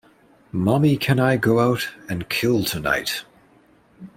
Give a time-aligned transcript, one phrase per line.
[0.51, 3.23] Mommy Can I Go Out and Kill Tonight?